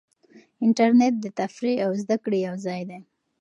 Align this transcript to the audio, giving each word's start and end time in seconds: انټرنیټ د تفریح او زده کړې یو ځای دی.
انټرنیټ 0.65 1.13
د 1.21 1.25
تفریح 1.39 1.77
او 1.85 1.91
زده 2.01 2.15
کړې 2.23 2.39
یو 2.47 2.55
ځای 2.65 2.81
دی. 2.89 2.99